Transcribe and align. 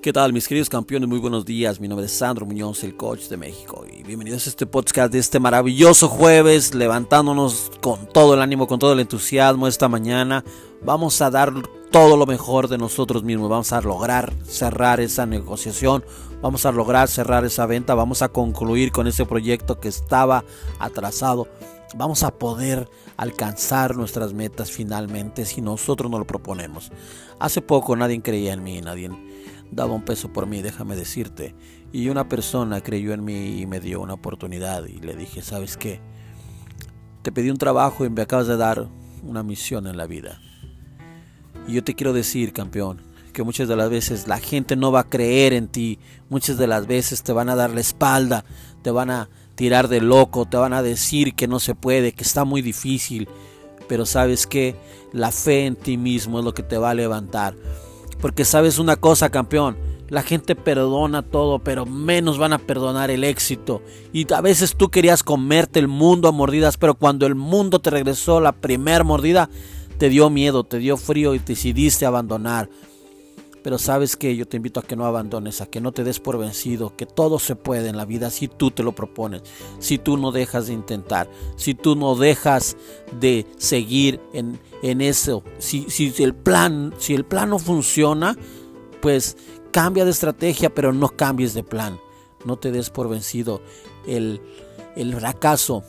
¿Qué 0.00 0.12
tal 0.12 0.32
mis 0.32 0.46
queridos 0.46 0.68
campeones? 0.68 1.08
Muy 1.08 1.18
buenos 1.18 1.44
días. 1.44 1.80
Mi 1.80 1.88
nombre 1.88 2.06
es 2.06 2.12
Sandro 2.12 2.46
Muñoz, 2.46 2.84
el 2.84 2.96
coach 2.96 3.22
de 3.28 3.36
México. 3.36 3.84
Y 3.92 4.04
bienvenidos 4.04 4.46
a 4.46 4.50
este 4.50 4.64
podcast 4.64 5.12
de 5.12 5.18
este 5.18 5.40
maravilloso 5.40 6.08
jueves, 6.08 6.72
levantándonos 6.72 7.72
con 7.80 8.06
todo 8.06 8.34
el 8.34 8.40
ánimo, 8.40 8.68
con 8.68 8.78
todo 8.78 8.92
el 8.92 9.00
entusiasmo 9.00 9.66
esta 9.66 9.88
mañana. 9.88 10.44
Vamos 10.82 11.20
a 11.20 11.30
dar 11.30 11.52
todo 11.90 12.16
lo 12.16 12.26
mejor 12.26 12.68
de 12.68 12.78
nosotros 12.78 13.24
mismos. 13.24 13.50
Vamos 13.50 13.72
a 13.72 13.80
lograr 13.80 14.32
cerrar 14.44 15.00
esa 15.00 15.26
negociación. 15.26 16.04
Vamos 16.40 16.64
a 16.64 16.70
lograr 16.70 17.08
cerrar 17.08 17.44
esa 17.44 17.66
venta. 17.66 17.96
Vamos 17.96 18.22
a 18.22 18.28
concluir 18.28 18.92
con 18.92 19.08
ese 19.08 19.26
proyecto 19.26 19.80
que 19.80 19.88
estaba 19.88 20.44
atrasado. 20.78 21.48
Vamos 21.96 22.22
a 22.22 22.38
poder 22.38 22.88
alcanzar 23.16 23.96
nuestras 23.96 24.32
metas 24.32 24.70
finalmente 24.70 25.44
si 25.44 25.60
nosotros 25.60 26.08
nos 26.08 26.20
lo 26.20 26.26
proponemos. 26.26 26.92
Hace 27.40 27.62
poco 27.62 27.96
nadie 27.96 28.20
creía 28.22 28.52
en 28.52 28.62
mí, 28.62 28.80
nadie 28.80 29.10
daba 29.70 29.94
un 29.94 30.04
peso 30.04 30.32
por 30.32 30.46
mí, 30.46 30.62
déjame 30.62 30.96
decirte. 30.96 31.54
Y 31.92 32.08
una 32.08 32.28
persona 32.28 32.80
creyó 32.80 33.12
en 33.12 33.24
mí 33.24 33.60
y 33.60 33.66
me 33.66 33.80
dio 33.80 34.00
una 34.00 34.14
oportunidad 34.14 34.84
y 34.86 35.00
le 35.00 35.14
dije, 35.14 35.42
¿sabes 35.42 35.76
qué? 35.76 36.00
Te 37.22 37.32
pedí 37.32 37.50
un 37.50 37.56
trabajo 37.56 38.04
y 38.04 38.10
me 38.10 38.22
acabas 38.22 38.46
de 38.46 38.56
dar 38.56 38.88
una 39.22 39.42
misión 39.42 39.86
en 39.86 39.96
la 39.96 40.06
vida. 40.06 40.40
Y 41.66 41.74
yo 41.74 41.84
te 41.84 41.94
quiero 41.94 42.12
decir, 42.12 42.52
campeón, 42.52 43.02
que 43.32 43.42
muchas 43.42 43.68
de 43.68 43.76
las 43.76 43.90
veces 43.90 44.26
la 44.26 44.38
gente 44.38 44.76
no 44.76 44.90
va 44.90 45.00
a 45.00 45.08
creer 45.08 45.52
en 45.52 45.68
ti, 45.68 45.98
muchas 46.28 46.58
de 46.58 46.66
las 46.66 46.86
veces 46.86 47.22
te 47.22 47.32
van 47.32 47.48
a 47.48 47.56
dar 47.56 47.70
la 47.70 47.80
espalda, 47.80 48.44
te 48.82 48.90
van 48.90 49.10
a 49.10 49.28
tirar 49.54 49.88
de 49.88 50.00
loco, 50.00 50.46
te 50.46 50.56
van 50.56 50.72
a 50.72 50.82
decir 50.82 51.34
que 51.34 51.48
no 51.48 51.60
se 51.60 51.74
puede, 51.74 52.12
que 52.12 52.24
está 52.24 52.44
muy 52.44 52.62
difícil. 52.62 53.28
Pero 53.88 54.06
sabes 54.06 54.46
que 54.46 54.76
la 55.12 55.32
fe 55.32 55.66
en 55.66 55.76
ti 55.76 55.96
mismo 55.96 56.38
es 56.38 56.44
lo 56.44 56.54
que 56.54 56.62
te 56.62 56.78
va 56.78 56.90
a 56.90 56.94
levantar. 56.94 57.54
Porque 58.20 58.44
sabes 58.44 58.78
una 58.78 58.96
cosa, 58.96 59.30
campeón, 59.30 59.76
la 60.08 60.22
gente 60.22 60.56
perdona 60.56 61.22
todo, 61.22 61.58
pero 61.58 61.86
menos 61.86 62.38
van 62.38 62.52
a 62.52 62.58
perdonar 62.58 63.10
el 63.10 63.24
éxito. 63.24 63.82
Y 64.12 64.32
a 64.32 64.40
veces 64.40 64.74
tú 64.76 64.90
querías 64.90 65.22
comerte 65.22 65.78
el 65.78 65.88
mundo 65.88 66.28
a 66.28 66.32
mordidas, 66.32 66.76
pero 66.76 66.94
cuando 66.94 67.26
el 67.26 67.34
mundo 67.34 67.80
te 67.80 67.90
regresó 67.90 68.40
la 68.40 68.52
primera 68.52 69.04
mordida, 69.04 69.50
te 69.98 70.08
dio 70.08 70.30
miedo, 70.30 70.64
te 70.64 70.78
dio 70.78 70.96
frío 70.96 71.34
y 71.34 71.38
decidiste 71.38 72.06
abandonar. 72.06 72.70
Pero 73.62 73.78
sabes 73.78 74.16
que 74.16 74.36
yo 74.36 74.46
te 74.46 74.56
invito 74.56 74.80
a 74.80 74.82
que 74.82 74.96
no 74.96 75.06
abandones, 75.06 75.60
a 75.60 75.66
que 75.66 75.80
no 75.80 75.92
te 75.92 76.04
des 76.04 76.20
por 76.20 76.38
vencido, 76.38 76.94
que 76.96 77.06
todo 77.06 77.38
se 77.38 77.56
puede 77.56 77.88
en 77.88 77.96
la 77.96 78.04
vida 78.04 78.30
si 78.30 78.48
tú 78.48 78.70
te 78.70 78.82
lo 78.82 78.92
propones, 78.92 79.42
si 79.78 79.98
tú 79.98 80.16
no 80.16 80.32
dejas 80.32 80.68
de 80.68 80.74
intentar, 80.74 81.28
si 81.56 81.74
tú 81.74 81.96
no 81.96 82.14
dejas 82.14 82.76
de 83.20 83.46
seguir 83.56 84.20
en, 84.32 84.60
en 84.82 85.00
eso. 85.00 85.42
Si, 85.58 85.86
si, 85.88 86.12
el 86.22 86.34
plan, 86.34 86.94
si 86.98 87.14
el 87.14 87.24
plan 87.24 87.50
no 87.50 87.58
funciona, 87.58 88.36
pues 89.00 89.36
cambia 89.70 90.04
de 90.04 90.10
estrategia, 90.10 90.74
pero 90.74 90.92
no 90.92 91.08
cambies 91.08 91.54
de 91.54 91.64
plan. 91.64 91.98
No 92.44 92.56
te 92.56 92.70
des 92.70 92.90
por 92.90 93.08
vencido. 93.08 93.60
El, 94.06 94.40
el 94.96 95.14
fracaso 95.14 95.82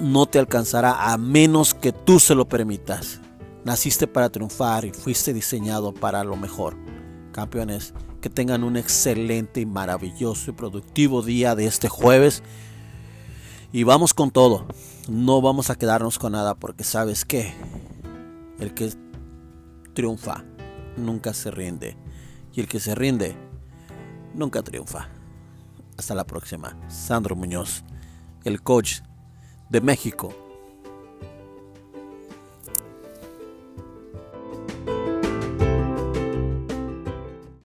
no 0.00 0.26
te 0.26 0.38
alcanzará 0.38 1.12
a 1.12 1.16
menos 1.18 1.74
que 1.74 1.92
tú 1.92 2.18
se 2.20 2.34
lo 2.34 2.48
permitas. 2.48 3.20
Naciste 3.64 4.06
para 4.06 4.30
triunfar 4.30 4.86
y 4.86 4.92
fuiste 4.92 5.34
diseñado 5.34 5.92
para 5.92 6.24
lo 6.24 6.36
mejor. 6.36 6.76
Campeones, 7.32 7.92
que 8.20 8.30
tengan 8.30 8.64
un 8.64 8.76
excelente 8.76 9.60
y 9.60 9.66
maravilloso 9.66 10.50
y 10.50 10.54
productivo 10.54 11.22
día 11.22 11.54
de 11.54 11.66
este 11.66 11.88
jueves. 11.88 12.42
Y 13.70 13.82
vamos 13.82 14.14
con 14.14 14.30
todo. 14.30 14.66
No 15.08 15.42
vamos 15.42 15.68
a 15.68 15.74
quedarnos 15.74 16.18
con 16.18 16.32
nada 16.32 16.54
porque 16.54 16.84
sabes 16.84 17.24
que 17.24 17.52
el 18.58 18.72
que 18.72 18.92
triunfa 19.92 20.42
nunca 20.96 21.34
se 21.34 21.50
rinde. 21.50 21.98
Y 22.54 22.60
el 22.60 22.66
que 22.66 22.80
se 22.80 22.94
rinde 22.94 23.36
nunca 24.34 24.62
triunfa. 24.62 25.08
Hasta 25.98 26.14
la 26.14 26.24
próxima. 26.24 26.78
Sandro 26.88 27.36
Muñoz, 27.36 27.84
el 28.44 28.62
coach 28.62 29.00
de 29.68 29.82
México 29.82 30.34